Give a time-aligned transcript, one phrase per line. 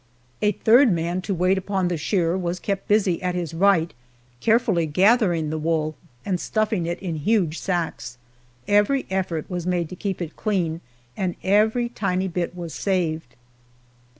[0.41, 3.93] A third man to wait upon the shearer was kept busy at his right
[4.39, 5.93] carefully gathering the wool
[6.25, 8.17] and stuffing it in huge sacks.
[8.67, 10.81] Every effort was made to keep it clean,
[11.15, 13.35] and every tiny bit was saved.